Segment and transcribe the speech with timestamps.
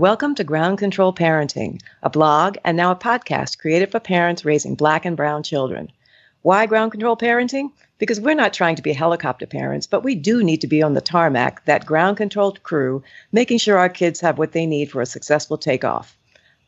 [0.00, 4.74] welcome to Ground Control Parenting, a blog and now a podcast created for parents raising
[4.74, 5.92] black and brown children.
[6.40, 7.70] Why ground control parenting?
[7.98, 10.94] Because we're not trying to be helicopter parents, but we do need to be on
[10.94, 15.02] the tarmac, that ground controlled crew, making sure our kids have what they need for
[15.02, 16.16] a successful takeoff.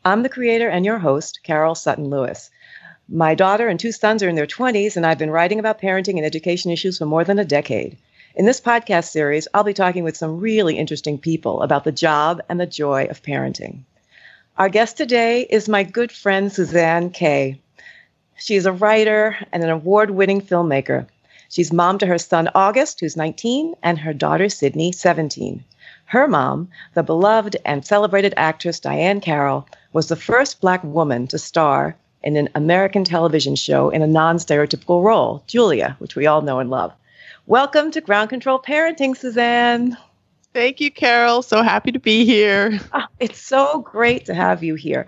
[0.05, 2.51] I'm the creator and your host, Carol Sutton Lewis.
[3.09, 6.17] My daughter and two sons are in their 20s, and I've been writing about parenting
[6.17, 7.97] and education issues for more than a decade.
[8.35, 12.41] In this podcast series, I'll be talking with some really interesting people about the job
[12.49, 13.83] and the joy of parenting.
[14.57, 17.61] Our guest today is my good friend Suzanne Kay.
[18.35, 21.05] She is a writer and an award winning filmmaker.
[21.47, 25.63] She's mom to her son August, who's 19, and her daughter Sydney, 17.
[26.05, 31.37] Her mom, the beloved and celebrated actress Diahann Carroll, was the first Black woman to
[31.37, 36.41] star in an American television show in a non stereotypical role, Julia, which we all
[36.41, 36.93] know and love.
[37.45, 39.97] Welcome to Ground Control Parenting, Suzanne.
[40.53, 41.41] Thank you, Carol.
[41.41, 42.79] So happy to be here.
[42.93, 45.07] Oh, it's so great to have you here.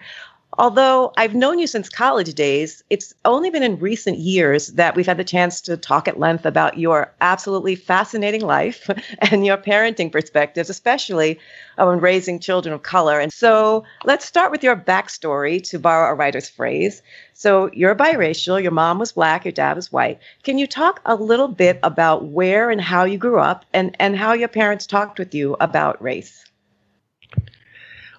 [0.58, 5.06] Although I've known you since college days, it's only been in recent years that we've
[5.06, 8.89] had the chance to talk at length about your absolutely fascinating life
[9.20, 11.39] and your parenting perspectives, especially
[11.78, 13.20] on raising children of color.
[13.20, 17.02] And so let's start with your backstory, to borrow a writer's phrase.
[17.33, 20.20] So you're biracial, your mom was black, your dad was white.
[20.44, 24.16] Can you talk a little bit about where and how you grew up and, and
[24.16, 26.45] how your parents talked with you about race?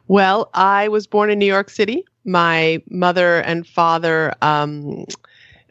[0.06, 5.06] Well, I was born in New York City my mother and father um,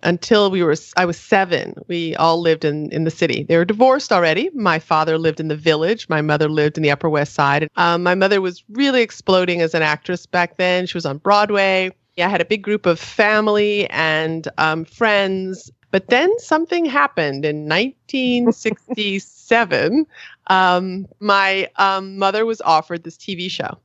[0.04, 1.74] until we were I was seven.
[1.88, 3.44] We all lived in in the city.
[3.44, 4.50] They were divorced already.
[4.54, 6.08] My father lived in the village.
[6.10, 7.68] My mother lived in the Upper West Side.
[7.76, 10.86] Um, my mother was really exploding as an actress back then.
[10.86, 11.92] She was on Broadway.
[12.18, 15.72] I had a big group of family and um, friends.
[15.92, 20.06] But then something happened in 1967.
[20.48, 23.80] um, my um, mother was offered this TV show.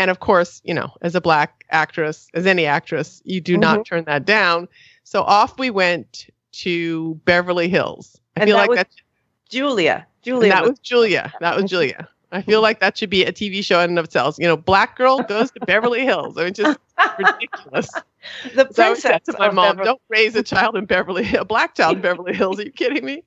[0.00, 3.60] And of course, you know, as a black actress, as any actress, you do mm-hmm.
[3.60, 4.66] not turn that down.
[5.04, 8.18] So off we went to Beverly Hills.
[8.34, 8.96] I and feel like that's
[9.50, 10.06] Julia.
[10.22, 10.52] Julia.
[10.52, 11.32] That was, was Julia.
[11.40, 12.08] That was Julia.
[12.32, 14.36] I feel like that should be a TV show in and of itself.
[14.38, 16.38] You know, black girl goes to Beverly Hills.
[16.38, 16.78] I mean, just
[17.18, 17.90] ridiculous.
[18.54, 18.76] The princess.
[18.76, 21.44] So I said to my mom, Beverly- "Don't raise a child in Beverly, Hills, a
[21.46, 22.60] black child in Beverly Hills.
[22.60, 23.24] Are you kidding me?"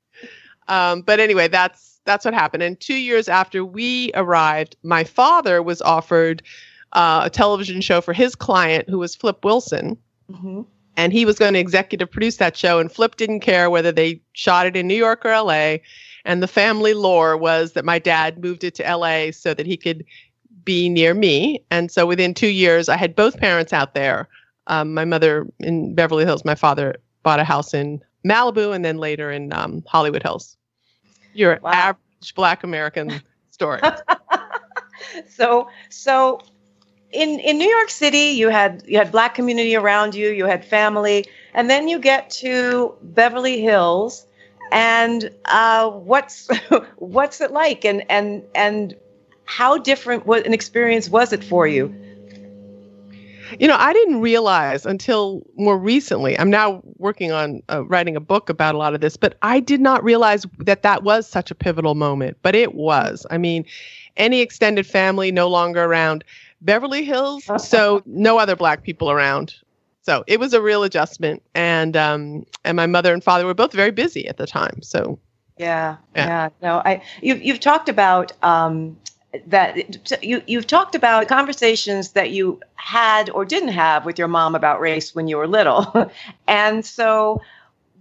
[0.68, 2.62] Um, but anyway, that's that's what happened.
[2.62, 6.42] And two years after we arrived, my father was offered
[6.92, 9.96] uh, a television show for his client, who was Flip Wilson.
[10.30, 10.62] Mm-hmm.
[10.96, 12.78] And he was going to executive produce that show.
[12.78, 15.78] And Flip didn't care whether they shot it in New York or LA.
[16.24, 19.76] And the family lore was that my dad moved it to LA so that he
[19.76, 20.04] could
[20.64, 21.64] be near me.
[21.70, 24.28] And so within two years, I had both parents out there.
[24.68, 28.96] Um, my mother in Beverly Hills, my father bought a house in Malibu, and then
[28.96, 30.56] later in um, Hollywood Hills
[31.34, 31.70] your wow.
[31.72, 33.80] average Black American story.
[35.28, 36.40] so, so
[37.14, 40.64] in in New York City, you had you had Black community around you, you had
[40.64, 44.26] family, and then you get to Beverly Hills,
[44.72, 46.48] and uh, what's
[46.96, 48.94] what's it like, and and and
[49.44, 51.94] how different what an experience was it for you?
[53.58, 56.38] You know, I didn't realize until more recently.
[56.38, 59.60] I'm now working on uh, writing a book about a lot of this, but I
[59.60, 62.36] did not realize that that was such a pivotal moment.
[62.42, 63.26] But it was.
[63.30, 63.64] I mean,
[64.16, 66.24] any extended family no longer around.
[66.60, 69.54] Beverly Hills, so no other black people around.
[70.02, 73.72] So it was a real adjustment, and um, and my mother and father were both
[73.72, 74.82] very busy at the time.
[74.82, 75.18] So
[75.56, 76.26] yeah, yeah.
[76.26, 76.48] yeah.
[76.62, 78.98] No, I you've you've talked about um,
[79.46, 84.54] that you you've talked about conversations that you had or didn't have with your mom
[84.54, 86.10] about race when you were little,
[86.48, 87.40] and so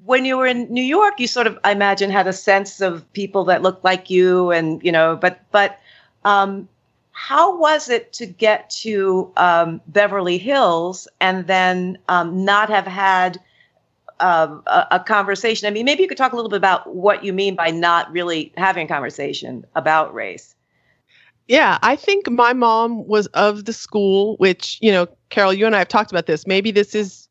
[0.06, 3.12] when you were in New York, you sort of I imagine had a sense of
[3.14, 5.80] people that looked like you, and you know, but but
[6.26, 6.68] um,
[7.14, 13.40] how was it to get to um, Beverly Hills and then um, not have had
[14.20, 15.68] uh, a, a, conversation?
[15.68, 18.12] I mean, maybe you could talk a little bit about what you mean by not
[18.12, 20.56] really having a conversation about race.
[21.48, 25.76] Yeah, I think my mom was of the school, which, you know, Carol, you and
[25.76, 26.48] I have talked about this.
[26.48, 27.28] Maybe this is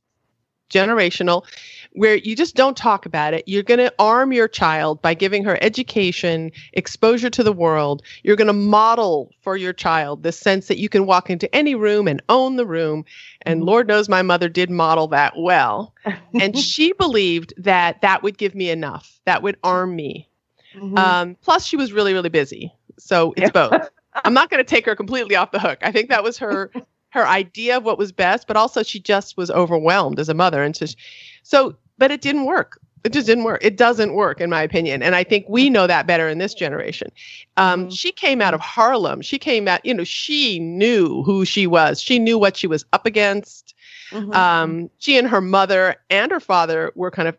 [0.72, 1.44] generational,
[1.92, 3.44] where you just don't talk about it.
[3.46, 8.02] You're going to arm your child by giving her education, exposure to the world.
[8.22, 11.74] You're going to model for your child the sense that you can walk into any
[11.74, 13.04] room and own the room.
[13.42, 13.68] And mm-hmm.
[13.68, 15.94] Lord knows my mother did model that well.
[16.40, 20.28] and she believed that that would give me enough, that would arm me.
[20.74, 20.96] Mm-hmm.
[20.96, 22.72] Um, plus, she was really, really busy.
[22.98, 23.90] So it's both.
[24.24, 25.78] I'm not going to take her completely off the hook.
[25.82, 26.70] I think that was her
[27.10, 30.62] her idea of what was best, but also she just was overwhelmed as a mother,
[30.62, 30.96] and so, she,
[31.42, 32.80] so but it didn't work.
[33.04, 33.64] It just didn't work.
[33.64, 35.02] It doesn't work, in my opinion.
[35.02, 37.10] And I think we know that better in this generation.
[37.56, 37.90] Um, mm-hmm.
[37.90, 39.22] She came out of Harlem.
[39.22, 42.00] She came out, you know, she knew who she was.
[42.00, 43.74] She knew what she was up against.
[44.10, 44.32] Mm-hmm.
[44.32, 47.36] Um, she and her mother and her father were kind of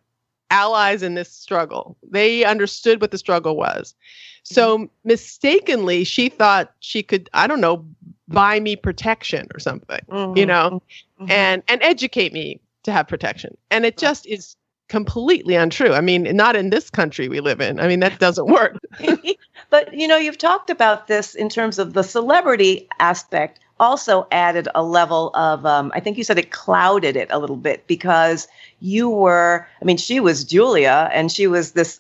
[0.50, 1.98] allies in this struggle.
[2.10, 3.96] They understood what the struggle was.
[4.44, 4.86] So mm-hmm.
[5.04, 7.86] mistakenly, she thought she could, I don't know,
[8.28, 10.38] buy me protection or something, mm-hmm.
[10.38, 10.82] you know,
[11.20, 11.32] mm-hmm.
[11.32, 13.58] and and educate me to have protection.
[13.72, 14.56] And it just is
[14.90, 15.94] completely untrue.
[15.94, 17.80] I mean, not in this country we live in.
[17.80, 18.78] I mean, that doesn't work.
[19.70, 24.68] but you know, you've talked about this in terms of the celebrity aspect also added
[24.76, 28.48] a level of um, i think you said it clouded it a little bit because
[28.80, 32.00] you were i mean she was julia and she was this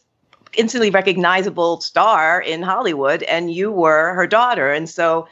[0.55, 5.27] instantly recognizable star in hollywood and you were her daughter and so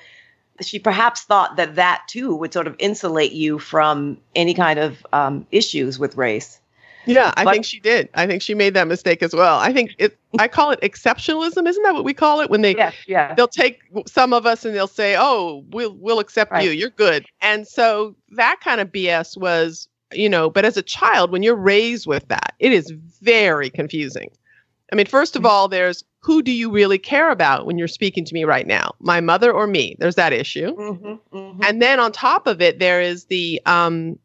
[0.61, 5.05] she perhaps thought that that too would sort of insulate you from any kind of
[5.13, 6.59] um, issues with race.
[7.06, 8.09] Yeah, I but, think she did.
[8.13, 9.59] I think she made that mistake as well.
[9.59, 10.18] I think it.
[10.39, 11.68] I call it exceptionalism.
[11.68, 12.50] Isn't that what we call it?
[12.50, 13.33] When they yeah, yeah.
[13.33, 16.63] they'll take some of us and they'll say, "Oh, we'll we'll accept right.
[16.63, 16.71] you.
[16.71, 20.50] You're good." And so that kind of BS was, you know.
[20.50, 24.30] But as a child, when you're raised with that, it is very confusing.
[24.92, 25.51] I mean, first of mm-hmm.
[25.51, 28.92] all, there's who do you really care about when you're speaking to me right now?
[29.00, 29.95] My mother or me?
[30.00, 30.75] There's that issue.
[30.75, 31.63] Mm-hmm, mm-hmm.
[31.63, 34.19] And then on top of it, there is the um,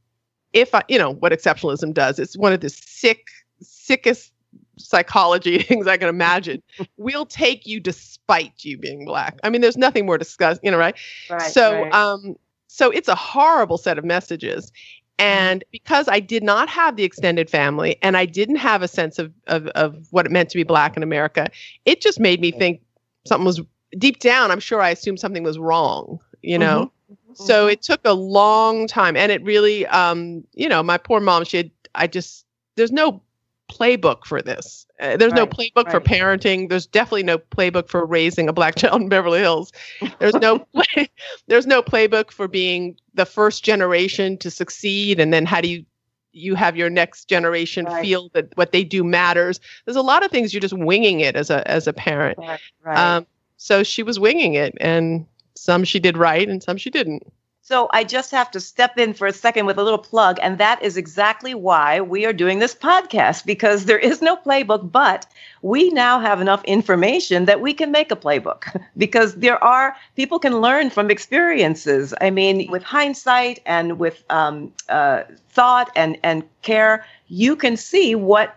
[0.56, 2.18] if I, you know, what exceptionalism does.
[2.18, 3.28] It's one of the sick,
[3.60, 4.32] sickest
[4.78, 6.62] psychology things I can imagine.
[6.96, 9.38] we'll take you despite you being black.
[9.44, 10.96] I mean, there's nothing more discuss, you know, right?
[11.30, 11.52] Right.
[11.52, 11.92] So, right.
[11.92, 12.36] um,
[12.68, 14.72] so it's a horrible set of messages.
[15.18, 19.18] And because I did not have the extended family and I didn't have a sense
[19.18, 21.48] of, of, of what it meant to be black in America,
[21.84, 22.80] it just made me think
[23.26, 23.60] something was
[23.98, 24.50] deep down.
[24.50, 26.92] I'm sure I assumed something was wrong, you know?
[27.36, 27.70] So mm-hmm.
[27.70, 29.16] it took a long time.
[29.16, 32.46] And it really, um, you know, my poor mom, she had, I just,
[32.76, 33.22] there's no
[33.70, 34.86] playbook for this.
[35.00, 35.90] Uh, there's right, no playbook right.
[35.90, 36.68] for parenting.
[36.68, 39.72] There's definitely no playbook for raising a black child in Beverly Hills.
[40.18, 41.10] There's no play,
[41.46, 45.84] there's no playbook for being the first generation to succeed and then how do you
[46.32, 48.02] you have your next generation right.
[48.04, 49.58] feel that what they do matters.
[49.86, 52.38] There's a lot of things you're just winging it as a as a parent.
[52.84, 57.22] Um, so she was winging it and some she did right and some she didn't.
[57.66, 60.56] So I just have to step in for a second with a little plug, and
[60.58, 65.26] that is exactly why we are doing this podcast because there is no playbook, but
[65.62, 70.38] we now have enough information that we can make a playbook because there are people
[70.38, 72.14] can learn from experiences.
[72.20, 78.14] I mean, with hindsight and with um, uh, thought and and care, you can see
[78.14, 78.54] what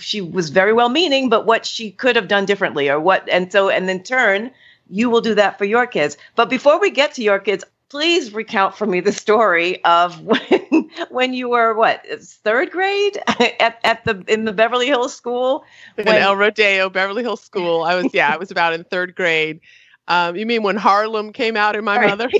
[0.00, 3.52] she was very well meaning, but what she could have done differently, or what, and
[3.52, 4.50] so and in turn
[4.88, 6.16] you will do that for your kids.
[6.34, 10.90] But before we get to your kids, please recount for me the story of when
[11.10, 13.18] when you were what third grade
[13.60, 15.64] at, at the in the Beverly Hills school
[15.96, 17.82] in El Rodeo Beverly Hills school.
[17.82, 19.60] I was yeah, I was about in third grade.
[20.08, 22.08] Um, you mean when Harlem came out in my right.
[22.08, 22.30] mother?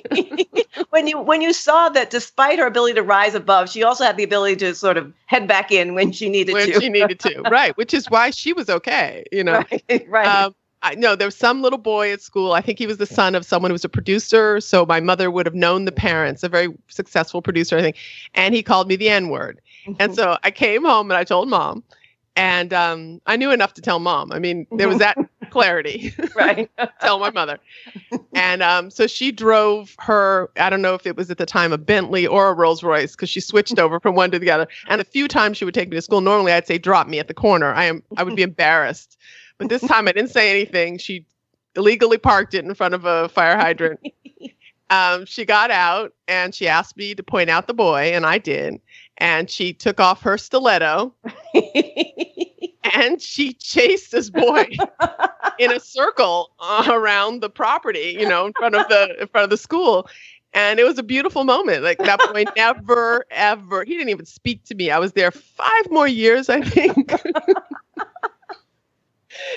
[0.90, 4.16] when you when you saw that despite her ability to rise above, she also had
[4.16, 6.72] the ability to sort of head back in when she needed when to.
[6.72, 7.76] When she needed to, right?
[7.76, 9.64] Which is why she was okay, you know.
[9.88, 10.06] Right.
[10.08, 10.26] right.
[10.28, 12.52] Um, I know there was some little boy at school.
[12.52, 14.61] I think he was the son of someone who was a producer.
[14.61, 17.96] So my mother would have known the parents, a very successful producer, I think.
[18.34, 19.61] And he called me the N word.
[19.87, 20.00] Mm-hmm.
[20.00, 21.82] And so I came home and I told mom.
[22.39, 24.31] And um, I knew enough to tell mom.
[24.31, 25.17] I mean, there was that
[25.51, 26.12] clarity.
[26.36, 26.70] right.
[27.01, 27.58] tell my mother.
[28.34, 31.72] And um, so she drove her, I don't know if it was at the time
[31.72, 34.69] a Bentley or a Rolls Royce, because she switched over from one to the other.
[34.89, 36.20] And a few times she would take me to school.
[36.20, 37.72] Normally I'd say, drop me at the corner.
[37.72, 39.17] I am I would be embarrassed
[39.58, 40.98] but this time I didn't say anything.
[40.98, 41.27] She
[41.77, 44.01] illegally parked it in front of a fire hydrant.
[44.91, 48.39] um, she got out and she asked me to point out the boy, and I
[48.39, 48.81] did.
[49.19, 51.15] And she took off her stiletto
[52.94, 54.67] and she chased this boy
[55.58, 59.44] in a circle uh, around the property, you know, in front of the in front
[59.44, 60.08] of the school.
[60.53, 61.82] And it was a beautiful moment.
[61.82, 64.91] Like that boy never, ever, he didn't even speak to me.
[64.91, 67.13] I was there five more years, I think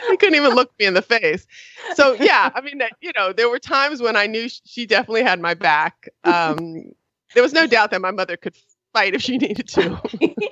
[0.09, 1.47] he couldn't even look me in the face.
[1.95, 5.39] So yeah, I mean, you know, there were times when I knew she definitely had
[5.39, 6.09] my back.
[6.23, 6.91] Um,
[7.33, 8.55] there was no doubt that my mother could
[8.93, 10.01] fight if she needed to.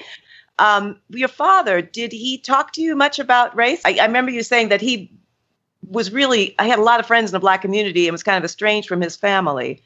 [0.60, 3.82] um, your father, did he talk to you much about race?
[3.86, 5.12] I, I remember you saying that he
[5.84, 6.56] was really.
[6.60, 8.88] I had a lot of friends in the black community and was kind of estranged
[8.88, 9.82] from his family.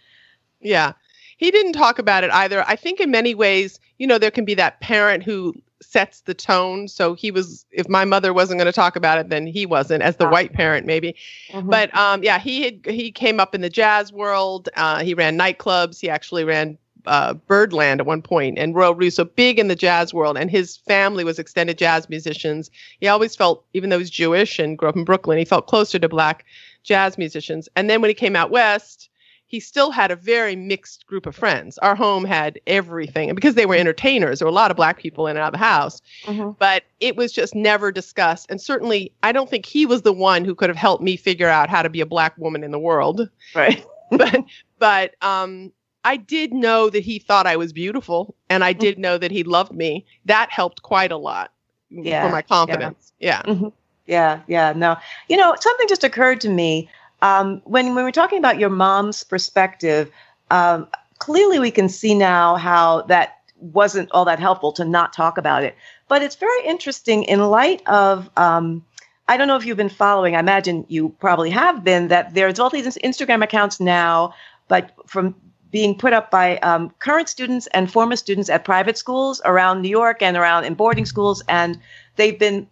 [0.59, 0.93] Yeah.
[1.37, 2.63] He didn't talk about it either.
[2.67, 6.33] I think in many ways, you know, there can be that parent who sets the
[6.33, 6.87] tone.
[6.87, 10.03] So he was, if my mother wasn't going to talk about it, then he wasn't
[10.03, 11.15] as the white parent, maybe.
[11.49, 11.69] Mm-hmm.
[11.69, 14.69] But um, yeah, he had, he came up in the jazz world.
[14.75, 15.99] Uh, he ran nightclubs.
[15.99, 20.13] He actually ran uh, Birdland at one point, and Royal Roost, big in the jazz
[20.13, 22.69] world, and his family was extended jazz musicians.
[22.99, 25.97] He always felt, even though he's Jewish and grew up in Brooklyn, he felt closer
[25.99, 26.45] to black
[26.83, 27.69] jazz musicians.
[27.75, 29.09] And then when he came out west,
[29.51, 31.77] he still had a very mixed group of friends.
[31.79, 34.97] Our home had everything, and because they were entertainers, there were a lot of black
[34.97, 36.01] people in and out of the house.
[36.23, 36.51] Mm-hmm.
[36.57, 38.49] But it was just never discussed.
[38.49, 41.49] And certainly, I don't think he was the one who could have helped me figure
[41.49, 43.29] out how to be a black woman in the world.
[43.53, 43.85] Right.
[44.11, 44.43] but
[44.79, 45.73] but um,
[46.05, 49.43] I did know that he thought I was beautiful, and I did know that he
[49.43, 50.05] loved me.
[50.25, 51.51] That helped quite a lot
[51.89, 53.11] yeah, for my confidence.
[53.19, 53.41] Yeah.
[53.45, 53.53] Yeah.
[53.53, 53.67] Mm-hmm.
[54.05, 54.41] yeah.
[54.47, 54.73] Yeah.
[54.75, 54.95] No,
[55.27, 56.89] you know, something just occurred to me
[57.21, 60.11] um, when when we're talking about your mom's perspective.
[60.49, 60.87] Um,
[61.19, 65.63] clearly, we can see now how that wasn't all that helpful to not talk about
[65.63, 65.75] it.
[66.07, 68.29] But it's very interesting in light of.
[68.37, 68.85] Um,
[69.27, 70.35] I don't know if you've been following.
[70.35, 72.09] I imagine you probably have been.
[72.09, 74.33] That there's all these Instagram accounts now,
[74.67, 75.35] but from
[75.71, 79.89] being put up by um, current students and former students at private schools around New
[79.89, 81.79] York and around in boarding schools, and
[82.17, 82.67] they've been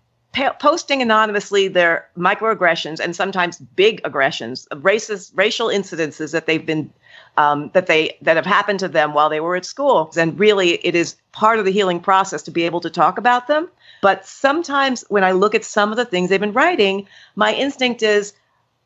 [0.59, 6.91] posting anonymously their microaggressions and sometimes big aggressions, racist racial incidences that they've been
[7.37, 10.11] um, that they that have happened to them while they were at school.
[10.17, 13.47] And really, it is part of the healing process to be able to talk about
[13.47, 13.69] them.
[14.01, 18.01] But sometimes when I look at some of the things they've been writing, my instinct
[18.01, 18.33] is,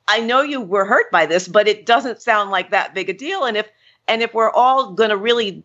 [0.08, 3.14] I know you were hurt by this, but it doesn't sound like that big a
[3.14, 3.46] deal.
[3.46, 3.70] And if
[4.08, 5.64] and if we're all going to really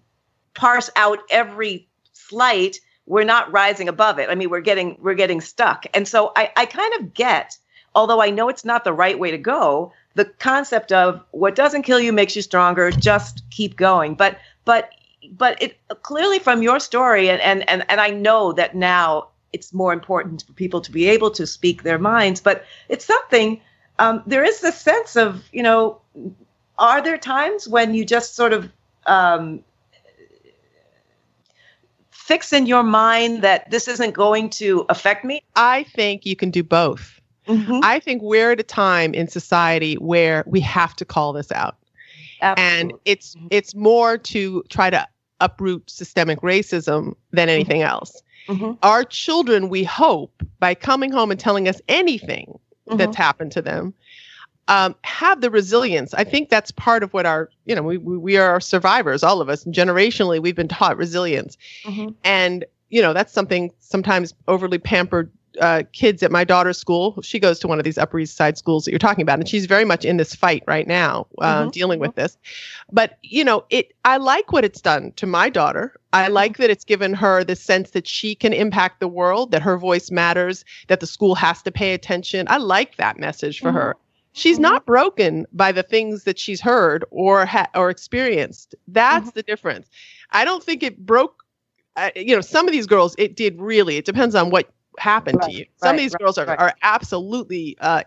[0.54, 4.29] parse out every slight, we're not rising above it.
[4.29, 5.87] I mean, we're getting we're getting stuck.
[5.95, 7.57] And so I, I kind of get,
[7.95, 11.83] although I know it's not the right way to go, the concept of what doesn't
[11.83, 12.91] kill you makes you stronger.
[12.91, 14.15] Just keep going.
[14.15, 14.91] But but
[15.33, 19.73] but it clearly from your story and and and, and I know that now it's
[19.73, 22.41] more important for people to be able to speak their minds.
[22.41, 23.61] But it's something.
[24.00, 26.00] Um, there is this sense of you know
[26.79, 28.71] are there times when you just sort of
[29.07, 29.65] um,
[32.28, 35.42] fix in your mind that this isn't going to affect me?
[35.56, 37.18] I think you can do both.
[37.47, 37.80] Mm-hmm.
[37.82, 41.76] I think we're at a time in society where we have to call this out.
[42.42, 42.80] Absolutely.
[42.80, 43.47] And it's mm-hmm.
[43.50, 45.08] it's more to try to
[45.40, 47.90] uproot systemic racism than anything mm-hmm.
[47.90, 48.23] else.
[48.49, 48.73] Mm-hmm.
[48.82, 53.23] Our children, we hope, by coming home and telling us anything that's mm-hmm.
[53.23, 53.94] happened to them,
[54.68, 56.14] um, have the resilience.
[56.14, 59.48] I think that's part of what our, you know, we, we, are survivors, all of
[59.48, 59.64] us.
[59.64, 61.56] And generationally, we've been taught resilience.
[61.84, 62.10] Mm-hmm.
[62.22, 67.20] And, you know, that's something sometimes overly pampered uh, kids at my daughter's school.
[67.22, 69.48] She goes to one of these Upper East Side schools that you're talking about, and
[69.48, 71.70] she's very much in this fight right now, uh, mm-hmm.
[71.70, 72.37] dealing with this.
[72.92, 73.92] But you know, it.
[74.04, 75.94] I like what it's done to my daughter.
[76.12, 76.34] I mm-hmm.
[76.34, 79.78] like that it's given her the sense that she can impact the world, that her
[79.78, 82.46] voice matters, that the school has to pay attention.
[82.48, 83.78] I like that message for mm-hmm.
[83.78, 83.96] her
[84.38, 84.62] she's mm-hmm.
[84.62, 88.75] not broken by the things that she's heard or ha- or experienced.
[88.87, 89.35] That's mm-hmm.
[89.35, 89.88] the difference.
[90.30, 91.45] I don't think it broke.
[91.97, 93.97] Uh, you know, some of these girls, it did really.
[93.97, 95.66] It depends on what happened right, to you.
[95.76, 98.04] Some right, of these right, girls are are absolutely uh,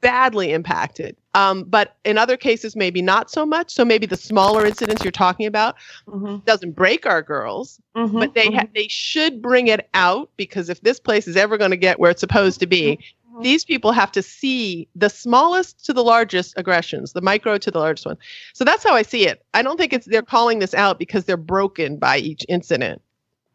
[0.00, 1.16] badly impacted.
[1.34, 3.70] Um, but in other cases, maybe not so much.
[3.70, 6.38] So maybe the smaller incidents you're talking about mm-hmm.
[6.44, 8.66] doesn't break our girls, mm-hmm, but they mm-hmm.
[8.74, 12.10] they should bring it out because if this place is ever going to get where
[12.10, 16.54] it's supposed to be, mm-hmm these people have to see the smallest to the largest
[16.56, 18.16] aggressions, the micro to the largest one.
[18.54, 19.44] So that's how I see it.
[19.54, 23.02] I don't think it's they're calling this out because they're broken by each incident.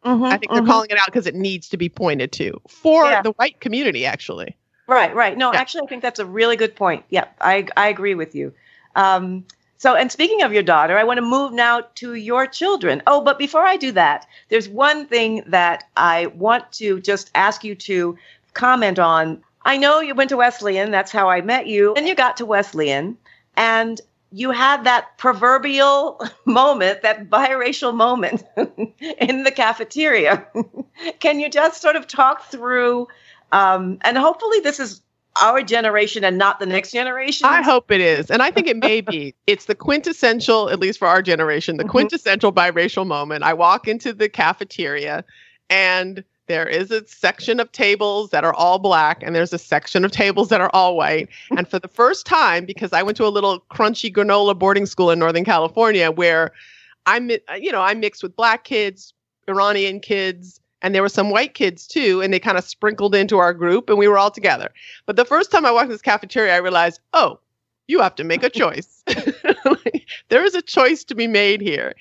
[0.04, 0.70] Mm-hmm, I think they're mm-hmm.
[0.70, 3.22] calling it out because it needs to be pointed to for yeah.
[3.22, 4.56] the white community, actually.
[4.86, 5.36] Right, right.
[5.36, 5.60] No, yeah.
[5.60, 7.04] actually, I think that's a really good point.
[7.08, 8.52] Yeah, I I agree with you.
[8.96, 9.44] Um,
[9.78, 13.02] so, and speaking of your daughter, I want to move now to your children.
[13.06, 17.64] Oh, but before I do that, there's one thing that I want to just ask
[17.64, 18.16] you to
[18.54, 19.42] comment on.
[19.64, 20.90] I know you went to Wesleyan.
[20.90, 21.94] That's how I met you.
[21.94, 23.16] And you got to Wesleyan
[23.56, 24.00] and
[24.34, 30.46] you had that proverbial moment, that biracial moment in the cafeteria.
[31.20, 33.06] Can you just sort of talk through?
[33.52, 35.00] Um, and hopefully, this is
[35.40, 37.46] our generation and not the next generation.
[37.46, 38.30] I hope it is.
[38.30, 39.34] And I think it may be.
[39.46, 41.90] It's the quintessential, at least for our generation, the mm-hmm.
[41.90, 43.44] quintessential biracial moment.
[43.44, 45.24] I walk into the cafeteria
[45.70, 50.04] and there is a section of tables that are all black and there's a section
[50.04, 51.28] of tables that are all white.
[51.56, 55.10] And for the first time because i went to a little crunchy granola boarding school
[55.10, 56.52] in northern california where
[57.06, 59.14] i'm you know i mixed with black kids
[59.48, 63.38] iranian kids and there were some white kids too and they kind of sprinkled into
[63.38, 64.70] our group and we were all together.
[65.06, 67.38] But the first time i walked in this cafeteria i realized oh
[67.86, 69.02] you have to make a choice.
[70.28, 71.94] There is a choice to be made here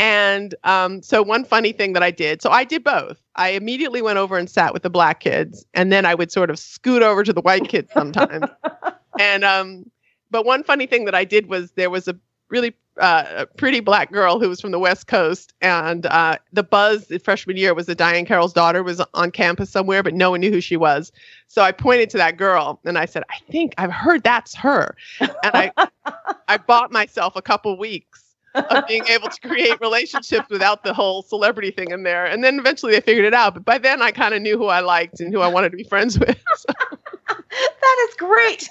[0.00, 3.20] and um, so, one funny thing that I did, so I did both.
[3.36, 6.48] I immediately went over and sat with the black kids, and then I would sort
[6.48, 8.46] of scoot over to the white kids sometimes.
[9.20, 9.90] and um,
[10.30, 12.16] but one funny thing that I did was there was a
[12.48, 17.08] really uh, pretty black girl who was from the West Coast, and uh, the buzz
[17.08, 20.40] the freshman year was that Diahann Carroll's daughter was on campus somewhere, but no one
[20.40, 21.12] knew who she was.
[21.46, 24.96] So I pointed to that girl and I said, "I think I've heard that's her,"
[25.20, 25.72] and I
[26.48, 31.22] I bought myself a couple weeks of being able to create relationships without the whole
[31.22, 32.26] celebrity thing in there.
[32.26, 33.54] And then eventually they figured it out.
[33.54, 35.76] But by then I kind of knew who I liked and who I wanted to
[35.76, 36.38] be friends with.
[36.56, 37.36] So.
[37.56, 38.68] that is great.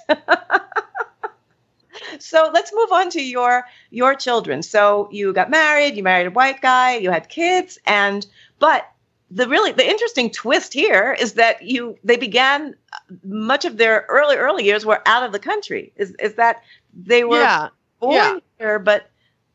[2.19, 4.61] so let's move on to your your children.
[4.61, 8.25] So you got married, you married a white guy, you had kids, and
[8.59, 8.85] but
[9.31, 14.05] the really the interesting twist here is that you they began uh, much of their
[14.09, 15.91] early early years were out of the country.
[15.95, 17.69] Is is that they were yeah.
[17.99, 18.39] born yeah.
[18.57, 19.08] here, but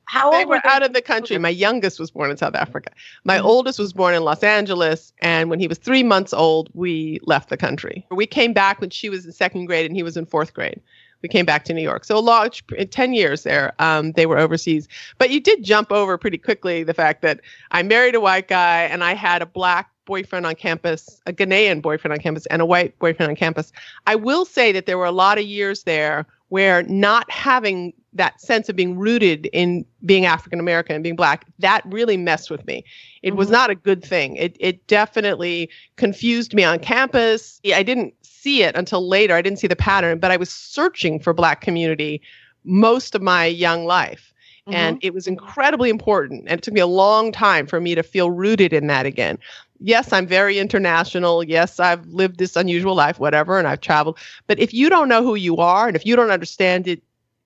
[0.06, 0.68] how they old were they?
[0.70, 1.38] out of the country.
[1.38, 2.90] My youngest was born in South Africa.
[3.24, 3.44] My Mhm.
[3.44, 7.48] oldest was born in Los Angeles, and when he was three months old, we left
[7.48, 8.06] the country.
[8.10, 10.80] We came back when she was in second grade and he was in fourth grade.
[11.22, 12.04] We came back to New York.
[12.04, 13.72] So a large, ten years there.
[13.78, 17.82] Um, they were overseas, but you did jump over pretty quickly the fact that I
[17.82, 22.12] married a white guy and I had a black boyfriend on campus, a Ghanaian boyfriend
[22.12, 23.72] on campus, and a white boyfriend on campus.
[24.06, 28.40] I will say that there were a lot of years there where not having that
[28.40, 32.66] sense of being rooted in being African American and being black, that really messed with
[32.66, 32.84] me.
[33.22, 33.52] It was Mhm.
[33.52, 34.36] not a good thing.
[34.36, 37.60] It it definitely confused me on campus.
[37.72, 39.34] I didn't see it until later.
[39.34, 42.20] I didn't see the pattern, but I was searching for black community
[42.64, 44.32] most of my young life.
[44.70, 46.44] And it was incredibly important.
[46.48, 49.38] And it took me a long time for me to feel rooted in that again.
[49.78, 51.44] Yes, I'm very international.
[51.44, 54.18] Yes, I've lived this unusual life, whatever, and I've traveled.
[54.46, 57.02] But if you don't know who you are and if you don't understand it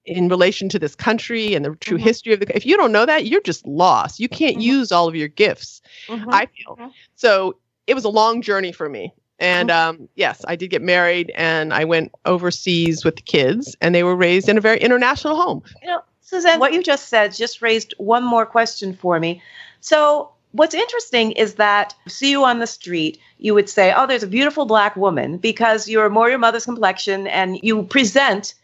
[0.09, 2.03] in relation to this country and the true Mhm.
[2.03, 4.19] history of the if you don't know that, you're just lost.
[4.21, 4.63] You can't Mhm.
[4.63, 6.29] use all of your gifts, Mhm.
[6.33, 6.79] I feel.
[7.17, 9.13] So it was a long journey for me.
[9.39, 13.95] And um, yes, I did get married and I went overseas with the kids, and
[13.95, 15.63] they were raised in a very international home.
[15.83, 19.41] You know, Suzanne, what you just said just raised one more question for me.
[19.81, 24.25] So, what's interesting is that see you on the street, you would say, "Oh, there's
[24.25, 28.55] a beautiful black woman," because you're more your mother's complexion, and you present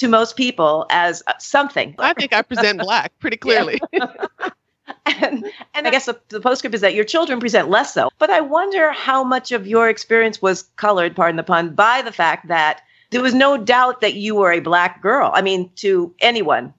[0.00, 1.94] to most people as uh, something.
[1.98, 3.80] I think I present black pretty clearly.
[5.06, 8.08] and, and I guess the, the postscript is that your children present less so.
[8.18, 12.12] But I wonder how much of your experience was colored, pardon the pun, by the
[12.12, 15.30] fact that there was no doubt that you were a black girl.
[15.34, 16.72] I mean, to anyone.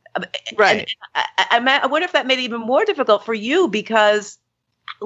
[0.57, 0.89] right.
[1.13, 4.39] I, I, I wonder if that made it even more difficult for you because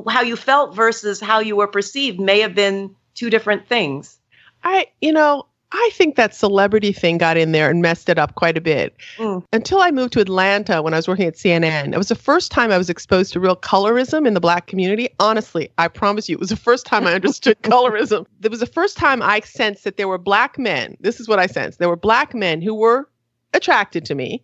[0.08, 4.18] how you felt versus how you were perceived may have been two different things.
[4.64, 8.36] I, you know, I think that celebrity thing got in there and messed it up
[8.36, 8.96] quite a bit.
[9.18, 9.44] Mm.
[9.52, 12.50] Until I moved to Atlanta when I was working at CNN, it was the first
[12.52, 15.10] time I was exposed to real colorism in the black community.
[15.20, 18.26] Honestly, I promise you, it was the first time I understood colorism.
[18.42, 20.96] It was the first time I sensed that there were black men.
[21.02, 21.80] This is what I sensed.
[21.80, 23.10] There were black men who were
[23.54, 24.44] attracted to me,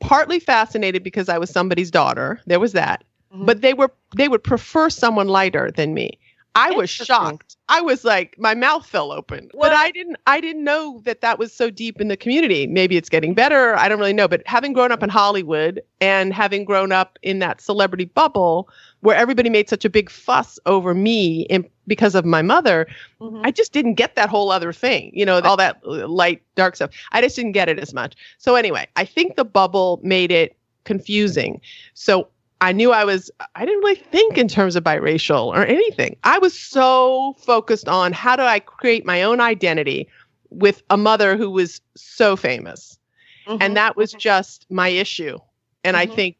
[0.00, 2.40] partly fascinated because I was somebody's daughter.
[2.46, 3.04] There was that.
[3.32, 3.46] Mhm.
[3.46, 6.18] But they were they would prefer someone lighter than me.
[6.54, 7.56] I was shocked.
[7.68, 9.50] I was like, my mouth fell open.
[9.54, 12.66] Well- but I didn't I didn't know that that was so deep in the community.
[12.66, 13.74] Maybe it's getting better.
[13.76, 14.28] I don't really know.
[14.28, 18.68] But having grown up in Hollywood and having grown up in that celebrity bubble
[19.00, 22.86] where everybody made such a big fuss over me in, because of my mother,
[23.20, 23.40] Mhm.
[23.44, 26.90] I just didn't get that whole other thing, you know, all that light, dark stuff.
[27.12, 28.14] I just didn't get it as much.
[28.38, 31.60] So, anyway, I think the bubble made it confusing.
[31.94, 32.28] So,
[32.60, 36.16] I knew I was, I didn't really think in terms of biracial or anything.
[36.24, 40.08] I was so focused on how do I create my own identity
[40.50, 42.98] with a mother who was so famous.
[43.46, 43.58] Mhm.
[43.60, 45.38] And that was just my issue.
[45.84, 46.14] And I Mhm.
[46.14, 46.36] think,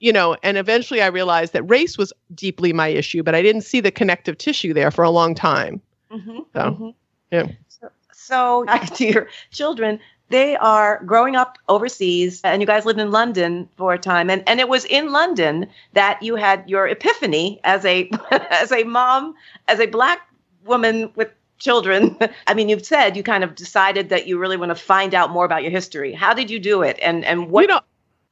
[0.00, 3.62] you know, and eventually I realized that race was deeply my issue, but I didn't
[3.62, 5.80] see the connective tissue there for a long time.
[6.10, 6.94] Mhm, So, mhm.
[7.30, 7.46] yeah.
[7.68, 10.00] So, so back to your children,
[10.30, 14.42] they are growing up overseas, and you guys lived in London for a time, and
[14.46, 18.10] and it was in London that you had your epiphany as a
[18.50, 19.34] as a mom,
[19.68, 20.20] as a black
[20.64, 22.16] woman with children.
[22.46, 25.30] I mean, you've said you kind of decided that you really want to find out
[25.30, 26.12] more about your history.
[26.12, 27.62] How did you do it, and and what?
[27.62, 27.80] You know,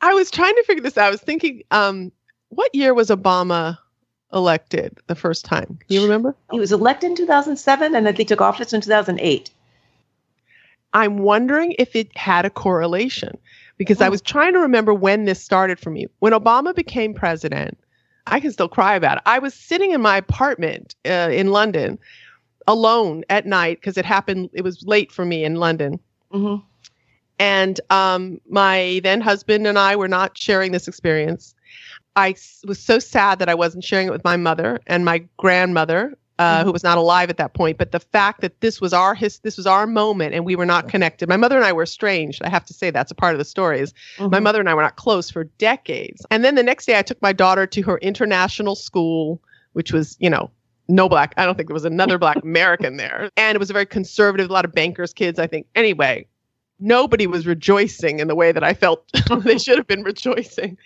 [0.00, 1.06] I was trying to figure this out.
[1.06, 2.12] I was thinking, um,
[2.50, 3.78] what year was Obama
[4.32, 5.78] elected the first time?
[5.88, 6.34] You remember?
[6.50, 9.50] he was elected in 2007, and then he took office in 2008.
[10.92, 13.38] I'm wondering if it had a correlation
[13.76, 14.10] because I Hmm.
[14.10, 16.06] was trying to remember when this started for me.
[16.20, 17.78] When Obama became president,
[18.26, 19.22] I can still cry about it.
[19.26, 21.98] I was sitting in my apartment uh, in London
[22.66, 26.00] alone at night because it happened, it was late for me in London.
[26.30, 26.56] hmm
[27.38, 31.54] And um, my then husband and I were not sharing this experience.
[32.16, 32.34] I
[32.66, 36.64] was so sad that I wasn't sharing it with my mother and my grandmother uh,
[36.64, 37.78] who was not alive at that point.
[37.78, 40.66] But the fact that this was our his, this was our moment, and we were
[40.66, 41.28] not connected.
[41.28, 42.42] My mother and I were estranged.
[42.42, 43.80] I have to say that's a part of the story.
[43.80, 44.30] Is mm-hmm.
[44.30, 46.26] my mother and I were not close for decades.
[46.30, 49.40] And then the next day, I took my daughter to her international school,
[49.72, 50.50] which was you know
[50.88, 51.34] no black.
[51.36, 54.50] I don't think there was another black American there, and it was a very conservative.
[54.50, 55.66] A lot of bankers' kids, I think.
[55.74, 56.26] Anyway,
[56.78, 59.10] nobody was rejoicing in the way that I felt
[59.42, 60.76] they should have been rejoicing.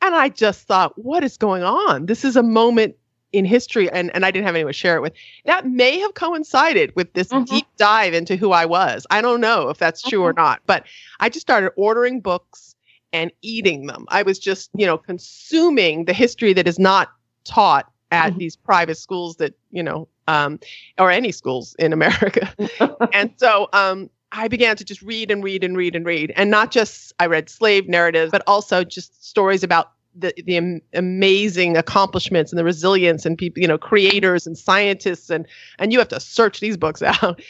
[0.00, 2.06] And I just thought, what is going on?
[2.06, 2.96] This is a moment
[3.32, 5.12] in history and, and I didn't have anyone to share it with.
[5.46, 7.44] That may have coincided with this mm-hmm.
[7.44, 9.06] deep dive into who I was.
[9.10, 10.28] I don't know if that's true mm-hmm.
[10.28, 10.84] or not, but
[11.20, 12.76] I just started ordering books
[13.12, 14.06] and eating them.
[14.08, 17.12] I was just, you know, consuming the history that is not
[17.44, 18.38] taught at mm-hmm.
[18.38, 20.60] these private schools that, you know, um,
[20.98, 22.52] or any schools in America.
[23.12, 26.32] and so um, I began to just read and read and read and read.
[26.36, 30.82] And not just I read slave narratives, but also just stories about the the am-
[30.94, 35.46] amazing accomplishments and the resilience and people you know creators and scientists and
[35.78, 37.40] and you have to search these books out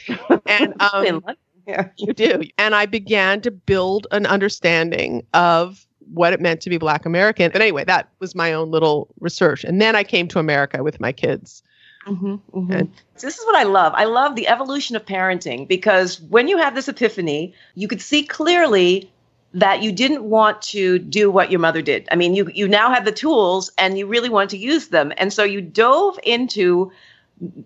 [0.47, 1.25] and um,
[1.67, 1.89] yeah.
[1.97, 6.79] you do and i began to build an understanding of what it meant to be
[6.79, 10.39] black american but anyway that was my own little research and then i came to
[10.39, 11.63] america with my kids
[12.07, 12.73] Mm-hmm, mm-hmm.
[12.73, 13.93] And, so this is what I love.
[13.95, 18.25] I love the evolution of parenting because when you have this epiphany, you could see
[18.25, 19.12] clearly
[19.55, 22.09] that you didn't want to do what your mother did.
[22.11, 25.13] I mean, you you now have the tools and you really want to use them.
[25.17, 26.91] And so you dove into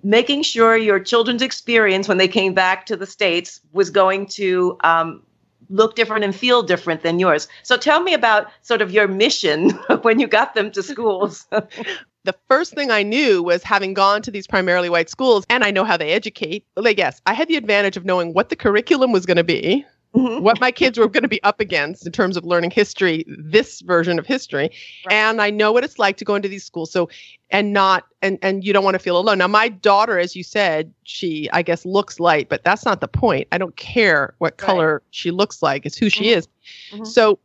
[0.02, 4.76] making sure your children's experience when they came back to the states was going to
[4.82, 5.22] um,
[5.68, 7.46] look different and feel different than yours.
[7.62, 9.70] So tell me about sort of your mission
[10.02, 11.46] when you got them to schools.
[12.24, 15.70] the first thing I knew was having gone to these primarily white schools and I
[15.70, 16.64] know how they educate.
[16.76, 19.84] Like, yes, I had the advantage of knowing what the curriculum was going to be
[20.16, 20.42] mm-hmm.
[20.42, 23.80] what my kids were going to be up against in terms of learning history, this
[23.82, 24.70] version of history.
[25.06, 25.14] Right.
[25.14, 26.90] And I know what it's like to go into these schools.
[26.90, 27.08] So,
[27.50, 29.38] and not, and, and you don't want to feel alone.
[29.38, 33.08] Now, my daughter, as you said, she, I guess, looks light, but that's not the
[33.08, 33.46] point.
[33.52, 35.02] I don't care what color right.
[35.10, 36.38] she looks like, it's who she mm-hmm.
[36.38, 36.48] is.
[36.92, 37.04] Mm-hmm.
[37.04, 37.38] So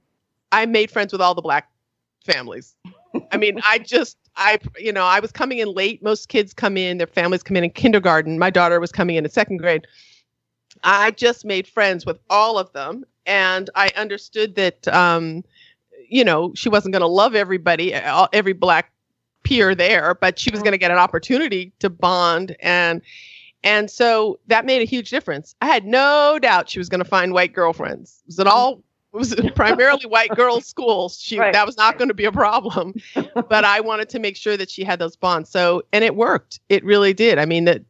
[0.51, 1.69] I made friends with all the black
[2.25, 2.75] families.
[3.31, 6.01] I mean, I just, I, you know, I was coming in late.
[6.01, 8.39] Most kids come in, their families come in in kindergarten.
[8.39, 9.85] My daughter was coming in in second grade.
[10.83, 15.43] I just made friends with all of them, and I understood that, um,
[16.09, 18.91] you know, she wasn't going to love everybody, every black
[19.43, 20.65] peer there, but she was mm-hmm.
[20.65, 23.01] going to get an opportunity to bond and.
[23.63, 25.53] And so that made a huge difference.
[25.61, 28.23] I had no doubt she was going to find white girlfriends.
[28.25, 28.81] Was it all
[29.13, 31.19] it was primarily white girls' schools.
[31.19, 31.51] She right.
[31.51, 32.93] that was not going to be a problem,
[33.35, 35.49] but I wanted to make sure that she had those bonds.
[35.49, 36.61] So and it worked.
[36.69, 37.37] It really did.
[37.37, 37.83] I mean that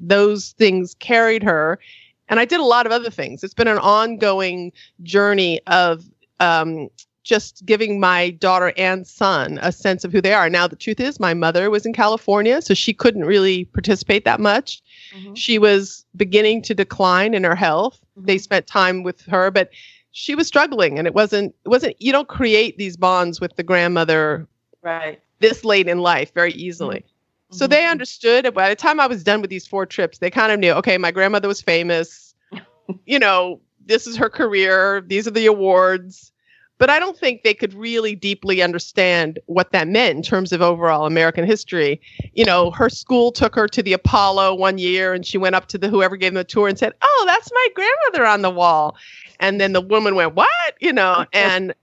[0.00, 1.80] those things carried her,
[2.30, 3.44] and I did a lot of other things.
[3.44, 6.04] It's been an ongoing journey of
[6.38, 6.88] um,
[7.24, 10.48] just giving my daughter and son a sense of who they are.
[10.48, 14.40] Now, the truth is, my mother was in California, so she couldn't really participate that
[14.40, 14.80] much.
[15.14, 15.34] Mm-hmm.
[15.34, 18.00] She was beginning to decline in her health.
[18.16, 18.26] Mm-hmm.
[18.26, 19.70] They spent time with her, but
[20.12, 21.54] she was struggling, and it wasn't.
[21.64, 22.00] It wasn't.
[22.00, 24.48] You don't create these bonds with the grandmother,
[24.82, 25.20] right?
[25.40, 26.98] This late in life, very easily.
[26.98, 27.09] Mm-hmm.
[27.50, 28.52] So they understood.
[28.54, 30.98] By the time I was done with these four trips, they kind of knew, okay,
[30.98, 32.34] my grandmother was famous.
[33.06, 35.02] you know, this is her career.
[35.06, 36.32] These are the awards.
[36.78, 40.62] But I don't think they could really deeply understand what that meant in terms of
[40.62, 42.00] overall American history.
[42.32, 45.66] You know, her school took her to the Apollo one year and she went up
[45.68, 48.48] to the whoever gave them the tour and said, Oh, that's my grandmother on the
[48.48, 48.96] wall.
[49.40, 50.74] And then the woman went, What?
[50.80, 51.74] You know, and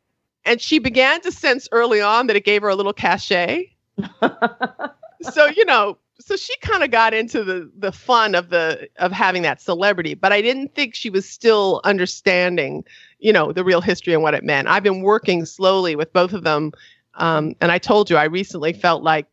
[0.46, 3.70] and she began to sense early on that it gave her a little cachet.
[5.22, 9.12] so you know so she kind of got into the the fun of the of
[9.12, 12.84] having that celebrity but i didn't think she was still understanding
[13.20, 14.68] you know the real history and what it meant.
[14.68, 16.72] I've been working slowly with both of them
[17.16, 19.28] um, and i told you i recently felt like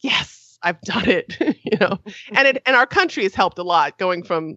[0.00, 1.98] yes i've done it you know?
[2.32, 4.56] And it and our country has helped a lot going from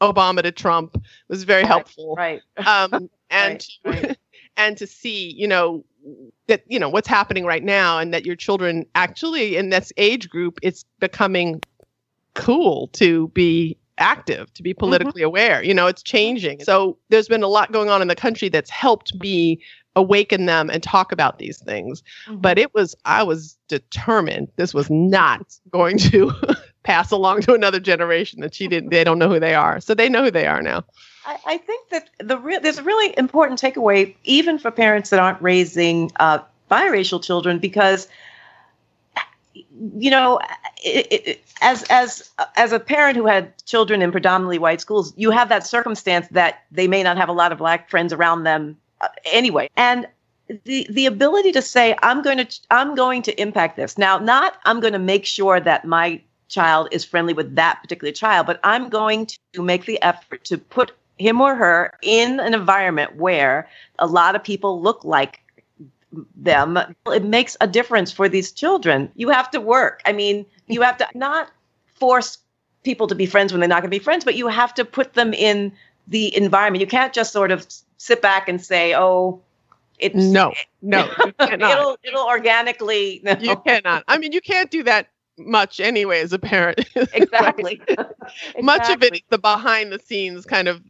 [0.00, 2.14] obama to trump was very helpful.
[2.16, 2.40] right.
[2.58, 4.18] Um, and right, right.
[4.56, 5.84] and to see you know
[6.46, 10.28] that you know what's happening right now and that your children actually in this age
[10.28, 11.60] group it's becoming
[12.34, 14.78] cool to be active to be mm-hmm.
[14.78, 15.26] politically mm-hmm.
[15.26, 18.48] aware you know it's changing so there's been a lot going on in the country
[18.48, 19.60] that's helped me
[19.96, 22.40] awaken them and talk about these things mm-hmm.
[22.40, 26.32] but it was i was determined this was not going to
[26.88, 29.78] pass along to another generation that she didn't they don't know who they are.
[29.78, 30.84] So they know who they are now.
[31.26, 35.20] I, I think that the re- there's a really important takeaway, even for parents that
[35.20, 36.38] aren't raising uh,
[36.70, 38.08] biracial children, because
[39.98, 40.40] you know,
[40.82, 45.30] it, it, as as as a parent who had children in predominantly white schools, you
[45.30, 48.78] have that circumstance that they may not have a lot of black friends around them
[49.02, 50.08] uh, anyway, and
[50.64, 54.54] the the ability to say, "I'm going to I'm going to impact this." Now, not
[54.64, 58.58] I'm going to make sure that my child is friendly with that particular child, but
[58.64, 63.68] I'm going to make the effort to put him or her in an environment where
[63.98, 65.40] a lot of people look like
[66.36, 66.78] them.
[67.06, 69.10] It makes a difference for these children.
[69.14, 70.00] You have to work.
[70.06, 71.50] I mean, you have to not
[71.86, 72.38] force
[72.84, 74.84] people to be friends when they're not going to be friends, but you have to
[74.84, 75.72] put them in
[76.06, 76.80] the environment.
[76.80, 77.66] You can't just sort of
[77.98, 79.42] sit back and say, "Oh,
[79.98, 83.36] it's no, no, it'll it'll organically." No.
[83.38, 84.04] You cannot.
[84.08, 85.08] I mean, you can't do that
[85.38, 86.80] much anyway as a parent.
[87.12, 87.80] exactly.
[88.60, 90.82] Much of it is the behind the scenes kind of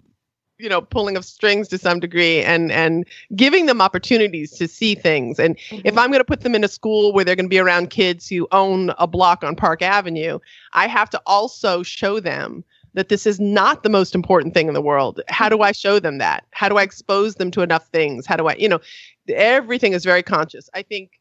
[0.58, 4.94] you know pulling of strings to some degree and and giving them opportunities to see
[4.94, 5.86] things and mm-hmm.
[5.86, 7.90] if i'm going to put them in a school where they're going to be around
[7.90, 10.38] kids who own a block on park avenue
[10.72, 14.74] i have to also show them that this is not the most important thing in
[14.74, 17.86] the world how do i show them that how do i expose them to enough
[17.88, 18.80] things how do i you know
[19.28, 21.20] everything is very conscious i think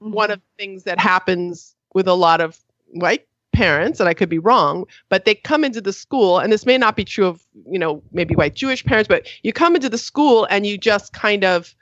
[0.00, 0.12] mm-hmm.
[0.12, 2.58] one of the things that happens with a lot of
[2.92, 6.64] white parents and i could be wrong but they come into the school and this
[6.64, 9.88] may not be true of you know maybe white jewish parents but you come into
[9.88, 11.74] the school and you just kind of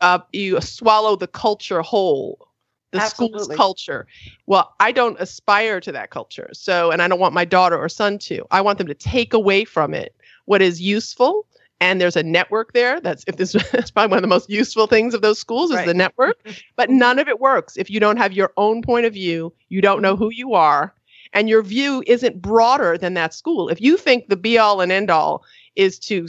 [0.00, 2.48] uh, you swallow the culture whole
[2.92, 3.40] the Absolutely.
[3.44, 4.06] school's culture
[4.46, 7.88] well i don't aspire to that culture so and i don't want my daughter or
[7.88, 11.46] son to i want them to take away from it what is useful
[11.80, 14.86] and there's a network there that's if this is probably one of the most useful
[14.86, 15.86] things of those schools is right.
[15.86, 16.38] the network.
[16.76, 19.80] But none of it works if you don't have your own point of view you
[19.80, 20.94] don't know who you are
[21.32, 23.68] and your view isn't broader than that school.
[23.68, 25.44] If you think the be all and end all
[25.76, 26.26] is to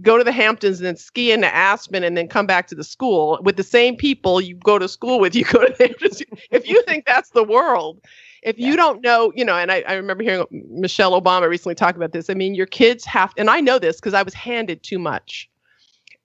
[0.00, 2.84] go to the hamptons and then ski into aspen and then come back to the
[2.84, 6.22] school with the same people you go to school with you go to the hamptons.
[6.50, 8.00] If you think that's the world
[8.42, 8.68] if yeah.
[8.68, 12.12] you don't know, you know, and I, I remember hearing Michelle Obama recently talk about
[12.12, 12.28] this.
[12.28, 15.48] I mean, your kids have, and I know this because I was handed too much.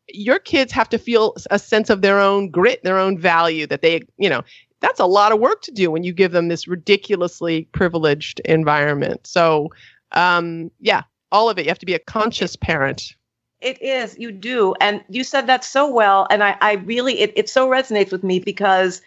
[0.10, 3.82] Your kids have to feel a sense of their own grit, their own value that
[3.82, 4.42] they, you know,
[4.80, 9.26] that's a lot of work to do when you give them this ridiculously privileged environment.
[9.26, 9.70] So,
[10.14, 11.66] um, yeah, all of it.
[11.66, 13.16] You have to be a conscious parent.
[13.60, 14.18] It is.
[14.20, 14.76] You do.
[14.80, 16.28] And you said that so well.
[16.30, 19.02] And I, I really, it, it so resonates with me because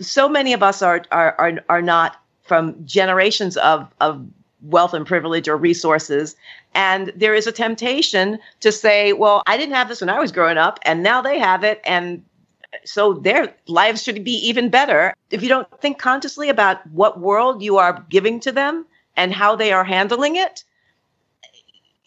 [0.00, 4.26] so many of us are are are, are not from generations of of
[4.62, 6.36] wealth and privilege or resources.
[6.74, 10.32] And there is a temptation to say well i didn't have this when i was
[10.32, 12.22] growing up and now they have it and
[12.84, 15.12] so their lives should be even better.
[15.30, 19.56] If you don't think consciously about what world you are giving to them and how
[19.56, 20.62] they are handling it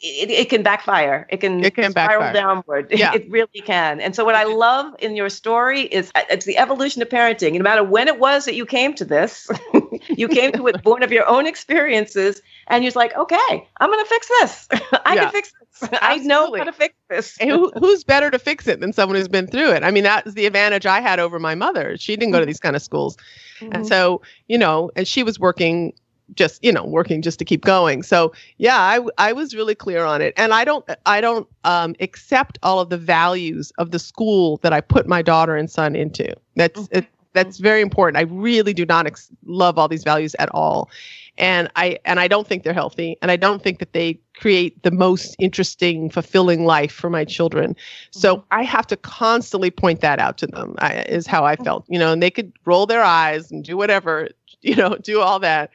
[0.03, 1.25] it, it can backfire.
[1.29, 2.33] It can, it can spiral backfire.
[2.33, 2.93] downward.
[3.03, 3.13] Yeah.
[3.15, 3.99] It really can.
[3.99, 7.53] And so what I love in your story is uh, it's the evolution of parenting.
[7.53, 9.49] No matter when it was that you came to this,
[10.09, 14.03] you came to it born of your own experiences, and you're like, okay, I'm going
[14.03, 14.67] to fix this.
[15.05, 15.23] I yeah.
[15.23, 15.89] can fix this.
[16.01, 17.37] I know how to fix this.
[17.37, 19.83] who, who's better to fix it than someone who's been through it?
[19.83, 21.97] I mean, that's the advantage I had over my mother.
[21.97, 22.49] She didn't go to mm-hmm.
[22.49, 23.17] these kind of schools.
[23.59, 23.73] Mm-hmm.
[23.73, 25.93] And so, you know, and she was working
[26.35, 28.03] just you know working just to keep going.
[28.03, 30.33] So yeah i i was really clear on it.
[30.37, 34.73] And i don't i don't um, accept all of the values of the school that
[34.73, 36.35] i put my daughter and son into.
[36.55, 36.99] That's mm-hmm.
[36.99, 38.17] it, that's very important.
[38.17, 40.89] I really do not ex- love all these values at all.
[41.37, 43.17] And i and i don't think they're healthy.
[43.21, 47.75] And i don't think that they create the most interesting fulfilling life for my children.
[48.11, 48.45] So mm-hmm.
[48.51, 51.63] i have to constantly point that out to them I, is how i mm-hmm.
[51.63, 54.29] felt you know and they could roll their eyes and do whatever
[54.61, 55.71] you know do all that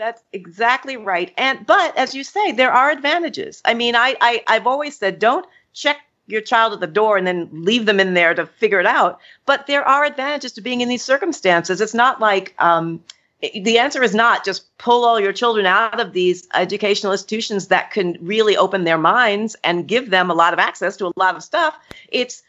[0.00, 1.32] that's exactly right.
[1.36, 3.60] And but as you say, there are advantages.
[3.64, 7.26] I mean, I, I I've always said don't check your child at the door and
[7.26, 9.20] then leave them in there to figure it out.
[9.46, 11.80] But there are advantages to being in these circumstances.
[11.80, 13.02] It's not like um,
[13.40, 17.90] the answer is not just pull all your children out of these educational institutions that
[17.90, 21.36] can really open their minds and give them a lot of access to a lot
[21.36, 21.76] of stuff.
[22.08, 22.42] It's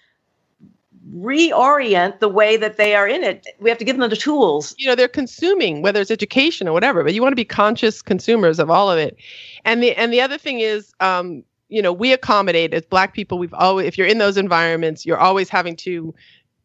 [1.14, 3.48] reorient the way that they are in it.
[3.60, 4.74] We have to give them the tools.
[4.78, 8.02] You know, they're consuming, whether it's education or whatever, but you want to be conscious
[8.02, 9.18] consumers of all of it.
[9.66, 13.38] And the and the other thing is, um, you know, we accommodate as Black people.
[13.40, 16.14] We've always, if you're in those environments, you're always having to,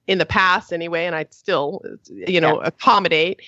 [0.06, 2.68] in the past anyway, and I still, you know, yeah.
[2.68, 3.40] accommodate.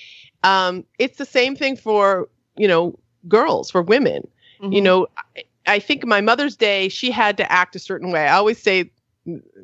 [0.44, 4.26] Um, it's the same thing for you know girls, for women.
[4.61, 4.72] Mm-hmm.
[4.72, 5.06] You know,
[5.37, 8.26] I, I think my Mother's Day, she had to act a certain way.
[8.26, 8.90] I always say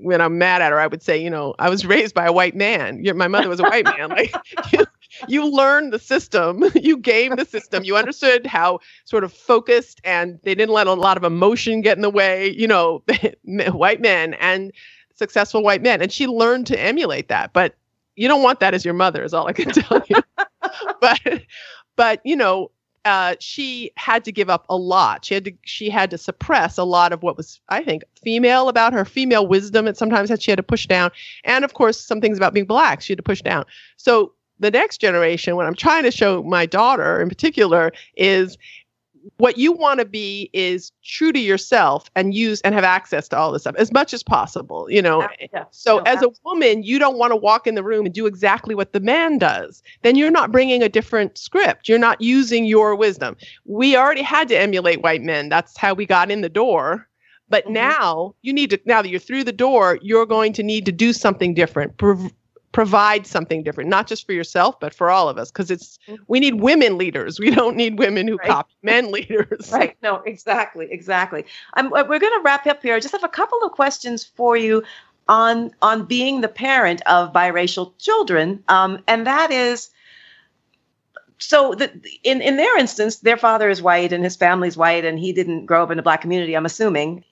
[0.01, 2.33] when I'm mad at her, I would say, you know, I was raised by a
[2.33, 3.03] white man.
[3.17, 4.11] my mother was a white man.
[4.11, 4.35] Like
[4.73, 4.85] you,
[5.29, 10.39] you learned the system, you game the system, you understood how sort of focused and
[10.43, 13.03] they didn't let a lot of emotion get in the way, you know,
[13.45, 14.73] white men and
[15.15, 16.03] successful white men.
[16.03, 17.53] And she learned to emulate that.
[17.53, 17.75] But
[18.17, 20.17] you don't want that as your mother, is all I can tell you.
[21.01, 21.21] but
[21.97, 22.71] but you know,
[23.05, 25.25] uh, she had to give up a lot.
[25.25, 28.69] She had to she had to suppress a lot of what was, I think, female
[28.69, 29.87] about her female wisdom.
[29.87, 31.11] And sometimes that she had to push down,
[31.45, 33.65] and of course, some things about being black she had to push down.
[33.97, 38.57] So the next generation, what I'm trying to show my daughter in particular is
[39.37, 43.37] what you want to be is true to yourself and use and have access to
[43.37, 45.65] all this stuff as much as possible you know yeah.
[45.71, 46.39] so no, as absolutely.
[46.45, 49.01] a woman you don't want to walk in the room and do exactly what the
[49.01, 53.97] man does then you're not bringing a different script you're not using your wisdom we
[53.97, 57.09] already had to emulate white men that's how we got in the door
[57.49, 57.75] but mm-hmm.
[57.75, 60.93] now you need to now that you're through the door you're going to need to
[60.93, 61.97] do something different
[62.75, 65.51] provide something different, not just for yourself, but for all of us.
[65.51, 66.23] Because it's mm-hmm.
[66.27, 67.41] we need women leaders.
[67.41, 68.49] We don't need women who right.
[68.49, 69.71] copy men leaders.
[69.73, 69.97] Right.
[70.03, 71.47] No, exactly, exactly.
[71.75, 72.95] I'm, uh, we're going to wrap up here.
[72.95, 74.83] I just have a couple of questions for you
[75.29, 79.91] on on being the parent of biracial children, um, and that is.
[81.39, 81.91] So, the,
[82.23, 85.67] in in their instance, their father is white and his family's white, and he didn't
[85.67, 86.57] grow up in a black community.
[86.57, 87.25] I'm assuming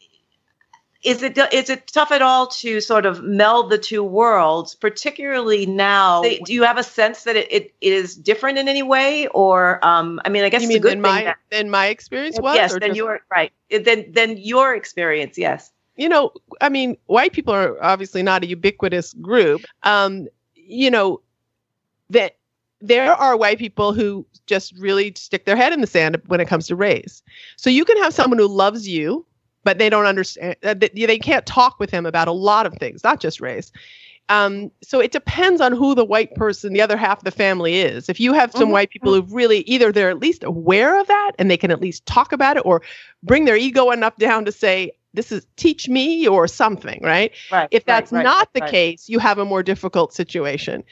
[1.02, 5.66] is it is it tough at all to sort of meld the two worlds particularly
[5.66, 6.22] now?
[6.22, 10.20] Do you have a sense that it, it is different in any way or um,
[10.24, 12.94] i mean i guess you mean in my that, in my experience was yes then
[12.94, 13.52] your right.
[13.70, 15.72] Then then your experience yes.
[15.96, 19.62] You know i mean white people are obviously not a ubiquitous group.
[19.82, 21.20] Um, you know
[22.10, 22.36] that
[22.80, 26.48] there are white people who just really stick their head in the sand when it
[26.48, 27.22] comes to race.
[27.56, 29.24] So you can have someone who loves you
[29.64, 33.02] but they don't understand uh, they can't talk with him about a lot of things
[33.04, 33.72] not just race
[34.28, 37.80] um, so it depends on who the white person the other half of the family
[37.80, 38.72] is if you have some mm-hmm.
[38.72, 41.80] white people who really either they're at least aware of that and they can at
[41.80, 42.82] least talk about it or
[43.22, 47.68] bring their ego enough down to say this is teach me or something right, right
[47.70, 50.82] if that's right, not right, the case you have a more difficult situation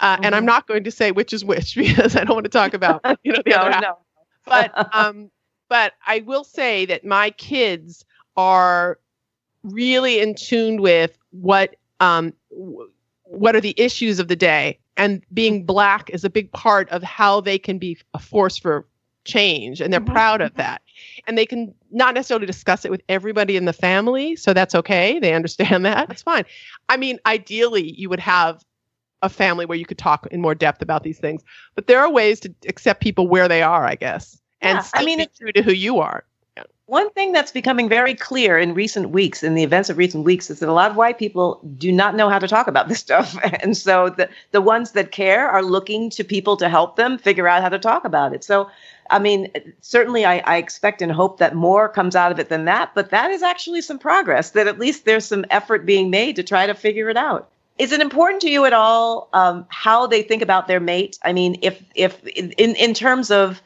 [0.00, 0.24] uh, mm-hmm.
[0.24, 0.46] and i'm mm-hmm.
[0.46, 3.32] not going to say which is which because i don't want to talk about you
[3.32, 3.98] know the no, other half no.
[4.44, 5.30] but um
[5.68, 8.04] but i will say that my kids
[8.36, 8.98] are
[9.62, 12.32] really in tune with what um,
[13.30, 14.78] what are the issues of the day.
[14.96, 18.86] And being black is a big part of how they can be a force for
[19.24, 20.12] change and they're mm-hmm.
[20.12, 20.82] proud of that.
[21.26, 25.18] And they can not necessarily discuss it with everybody in the family so that's okay.
[25.18, 26.08] They understand that.
[26.08, 26.44] That's fine.
[26.88, 28.64] I mean ideally you would have
[29.22, 31.42] a family where you could talk in more depth about these things.
[31.74, 35.04] But there are ways to accept people where they are i guess and yeah, I
[35.04, 36.24] mean, it's true to who you are
[36.90, 40.50] one thing that's becoming very clear in recent weeks, in the events of recent weeks,
[40.50, 42.98] is that a lot of white people do not know how to talk about this
[43.06, 43.38] stuff.
[43.62, 47.46] And so the, the ones that care are looking to people to help them figure
[47.46, 48.42] out how to talk about it.
[48.42, 48.68] So,
[49.08, 52.64] I mean, certainly I, I expect and hope that more comes out of it than
[52.64, 56.34] that, but that is actually some progress, that at least there's some effort being made
[56.36, 57.48] to try to figure it out.
[57.78, 61.20] Is it important to you at all um, how they think about their mate?
[61.22, 63.62] I mean, if if in in terms of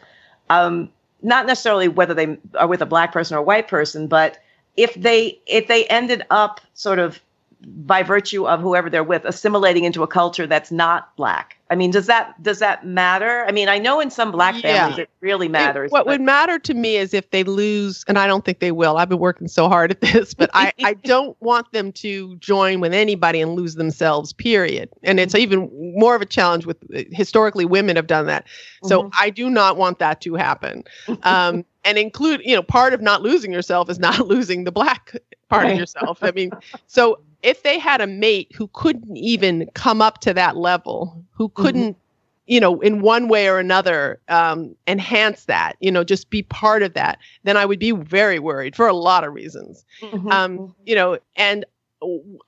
[0.50, 0.90] um,
[1.24, 4.38] not necessarily whether they are with a black person or a white person, but
[4.76, 7.20] if they if they ended up sort of
[7.62, 11.56] by virtue of whoever they're with assimilating into a culture that's not black.
[11.70, 13.44] I mean does that does that matter?
[13.48, 16.20] I mean i know in some black families it really matters it, what but- would
[16.20, 19.18] matter to me is if they lose and i don't think they will i've been
[19.18, 23.40] working so hard at this but i i don't want them to join with anybody
[23.40, 24.88] and lose themselves period.
[25.02, 26.76] And it's even more of a challenge with
[27.12, 28.46] historically women have done that.
[28.84, 29.10] So mm-hmm.
[29.18, 30.84] i do not want that to happen.
[31.22, 35.16] Um and include you know part of not losing yourself is not losing the black
[35.48, 35.72] part right.
[35.72, 36.18] of yourself.
[36.22, 36.50] I mean
[36.86, 41.48] so if they had a mate who couldn't even come up to that level, who
[41.48, 41.62] mm-hmm.
[41.62, 42.42] couldn't, mm-hmm.
[42.46, 46.82] you know, in one way or another, um, enhance that, you know, just be part
[46.82, 49.84] of that, then I would be very worried for a lot of reasons.
[50.00, 50.28] Mm-hmm.
[50.32, 51.66] Um, you know, and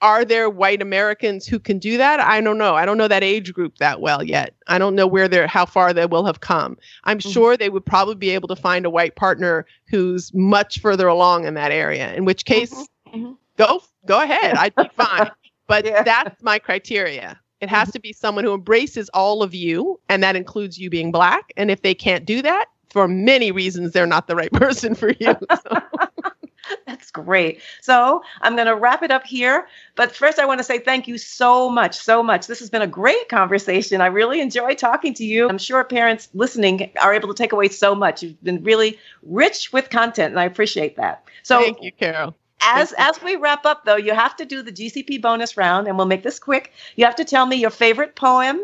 [0.03, 2.21] are there white Americans who can do that?
[2.21, 2.75] I don't know.
[2.75, 4.55] I don't know that age group that well yet.
[4.67, 6.77] I don't know where they're, how far they will have come.
[7.05, 7.31] I'm mm-hmm.
[7.31, 11.47] sure they would probably be able to find a white partner who's much further along
[11.47, 12.15] in that area.
[12.15, 12.75] In which case,
[13.09, 13.33] mm-hmm.
[13.57, 14.57] Go go ahead.
[14.57, 15.31] I'd be fine.
[15.67, 16.03] But yeah.
[16.03, 17.41] that's my criteria.
[17.61, 21.11] It has to be someone who embraces all of you, and that includes you being
[21.11, 21.53] black.
[21.57, 25.11] And if they can't do that, for many reasons, they're not the right person for
[25.19, 25.35] you.
[25.51, 25.77] So.
[26.87, 27.61] That's great.
[27.81, 29.69] So I'm going to wrap it up here.
[29.95, 32.49] But first, I want to say thank you so much, so much.
[32.49, 34.01] This has been a great conversation.
[34.01, 35.49] I really enjoy talking to you.
[35.49, 38.23] I'm sure parents listening are able to take away so much.
[38.23, 41.25] You've been really rich with content, and I appreciate that.
[41.45, 44.73] So thank you, Carol as as we wrap up though you have to do the
[44.73, 46.73] gcp bonus round and we'll make this quick.
[46.97, 48.63] You have to tell me your favorite poem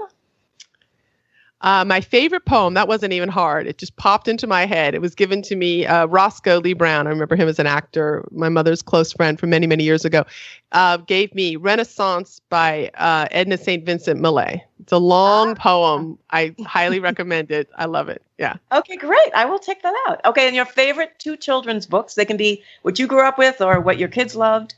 [1.63, 3.67] uh, my favorite poem, that wasn't even hard.
[3.67, 4.95] It just popped into my head.
[4.95, 7.07] It was given to me, uh, Roscoe Lee Browne.
[7.07, 10.25] I remember him as an actor, my mother's close friend from many, many years ago,
[10.73, 13.87] uh, gave me Renascence by uh, Edna St.
[13.87, 14.65] Vincent Millay.
[14.81, 15.55] It's a long ah.
[15.55, 16.19] poem.
[16.31, 17.71] I highly recommend it.
[17.77, 18.23] I love it.
[18.39, 18.57] Yeah.
[18.73, 19.31] Okay, great.
[19.33, 20.25] I will check that out.
[20.25, 22.15] Okay, and your favorite two children's books?
[22.15, 24.75] They can be what you grew up with or what your kids loved.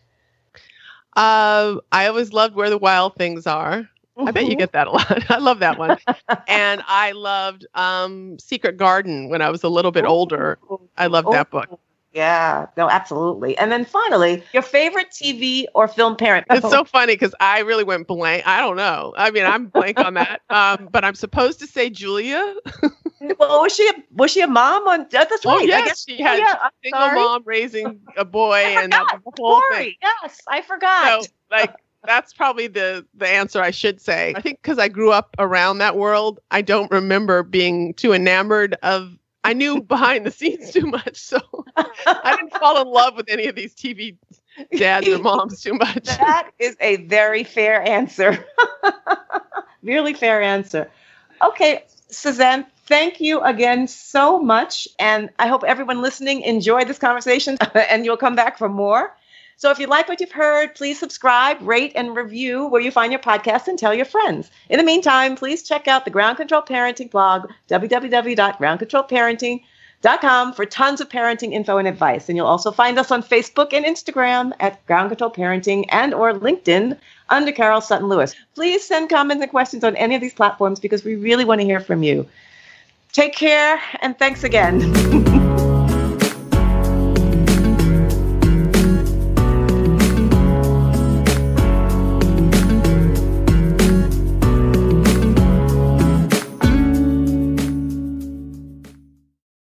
[1.16, 4.58] Uh, I always loved Where the Wild Things Are I bet you Mhm.
[4.58, 5.06] get that a lot.
[5.30, 5.98] I love that one.
[6.48, 10.58] and I loved um, Secret Garden when I was a little bit older.
[10.96, 11.80] I loved that book.
[12.12, 13.58] Yeah, no, absolutely.
[13.58, 16.46] And then finally, your favorite TV or film parent.
[16.48, 18.46] It's so funny because I really went blank.
[18.46, 19.14] I don't know.
[19.16, 20.40] I mean, I'm blank on that.
[20.48, 22.54] Um, but I'm supposed to say Julia.
[23.38, 25.06] well, was she a was she a mom on?
[25.10, 25.68] that- That's right.
[25.72, 27.14] Oh, I guess she had oh, yeah, Single sorry.
[27.16, 29.84] mom raising a boy, and was the whole Sorry.
[29.84, 29.94] thing.
[30.22, 31.24] Yes, I forgot.
[31.24, 31.74] So, like,
[32.06, 34.32] that's probably the the answer I should say.
[34.36, 38.74] I think because I grew up around that world, I don't remember being too enamored
[38.82, 39.18] of.
[39.42, 41.38] I knew behind the scenes too much, so
[41.76, 44.16] I didn't fall in love with any of these TV
[44.76, 46.04] dads or moms too much.
[46.04, 48.44] that is a very fair answer.
[49.82, 50.90] really fair answer.
[51.42, 54.88] Okay, Suzanne, thank you again so much.
[54.98, 59.14] And I hope everyone listening enjoyed this conversation and you'll come back for more.
[59.56, 63.12] So if you like what you've heard, please subscribe, rate, and review where you find
[63.12, 64.50] your podcast and tell your friends.
[64.68, 71.08] In the meantime, please check out the Ground Control Parenting blog, www.groundcontrolparenting.com for tons of
[71.08, 72.28] parenting info and advice.
[72.28, 76.32] And you'll also find us on Facebook and Instagram at Ground Control Parenting and or
[76.32, 76.98] LinkedIn
[77.30, 78.34] under Carol Sutton Lewis.
[78.54, 81.66] Please send comments and questions on any of these platforms because we really want to
[81.66, 82.28] hear from you.
[83.12, 85.40] Take care and thanks again.